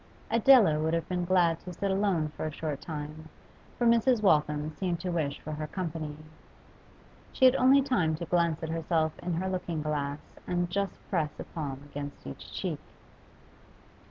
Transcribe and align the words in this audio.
Adela 0.31 0.79
would 0.79 0.95
have 0.95 1.07
been 1.07 1.25
glad 1.25 1.59
to 1.59 1.71
sit 1.71 1.91
alone 1.91 2.29
for 2.29 2.47
a 2.47 2.51
short 2.51 2.81
time, 2.81 3.29
for 3.77 3.85
Mrs. 3.85 4.23
Waltham 4.23 4.71
seemed 4.71 4.99
to 5.01 5.11
wish 5.11 5.39
for 5.41 5.51
her 5.51 5.67
company 5.67 6.17
She 7.31 7.45
had 7.45 7.55
only 7.55 7.83
time 7.83 8.15
to 8.15 8.25
glance 8.25 8.63
at 8.63 8.69
herself 8.69 9.11
in 9.19 9.33
her 9.35 9.47
looking 9.47 9.83
glass 9.83 10.39
and 10.47 10.71
just 10.71 11.07
press 11.11 11.39
a 11.39 11.43
palm 11.43 11.83
against 11.87 12.25
each 12.25 12.51
cheek. 12.51 12.81